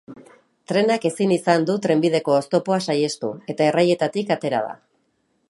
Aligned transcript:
Trenak 0.69 1.03
ezin 1.09 1.33
izan 1.35 1.67
du 1.71 1.75
trenbideko 1.83 2.33
oztopoa 2.39 2.81
saihestu, 2.87 3.31
eta 3.55 3.69
errailetatik 3.71 4.35
atera 4.39 4.65
da. 4.71 4.75